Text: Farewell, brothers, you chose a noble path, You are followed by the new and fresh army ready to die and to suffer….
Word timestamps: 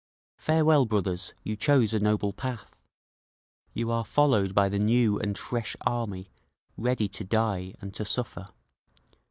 Farewell, 0.39 0.85
brothers, 0.87 1.35
you 1.43 1.55
chose 1.55 1.93
a 1.93 1.99
noble 1.99 2.33
path, 2.33 2.75
You 3.75 3.91
are 3.91 4.03
followed 4.03 4.55
by 4.55 4.67
the 4.67 4.79
new 4.79 5.19
and 5.19 5.37
fresh 5.37 5.75
army 5.81 6.31
ready 6.75 7.07
to 7.09 7.23
die 7.23 7.75
and 7.81 7.93
to 7.93 8.03
suffer…. 8.03 8.49